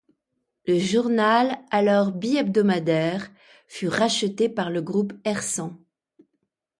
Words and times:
Le 0.65 0.79
journal, 0.79 1.59
alors 1.69 2.11
bihebdomadaire, 2.11 3.29
fut 3.67 3.87
racheté 3.87 4.49
par 4.49 4.71
le 4.71 4.81
groupe 4.81 5.13
Hersant. 5.25 5.79